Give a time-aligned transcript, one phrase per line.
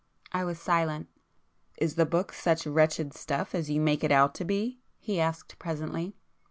[0.31, 1.09] I was silent.
[1.77, 5.59] "Is the book such wretched stuff as you make it out to be?" he asked
[5.59, 6.15] presently.